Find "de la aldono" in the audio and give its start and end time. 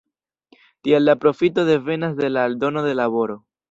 2.25-2.87